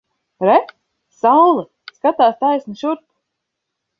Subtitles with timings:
[0.45, 0.53] Re!
[1.17, 1.67] Saule!
[1.99, 3.05] Skatās taisni šurp!